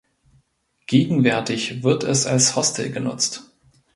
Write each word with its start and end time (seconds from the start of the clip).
Gegenwärtig 0.87 1.83
wird 1.83 2.03
es 2.03 2.25
als 2.25 2.55
Hostel 2.55 2.89
genutzt. 2.89 3.43